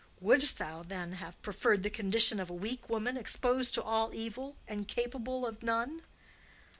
[0.19, 4.55] Wouldst thou, then, have preferred the condition of a weak woman, exposed to all evil
[4.67, 6.01] and capable of none?"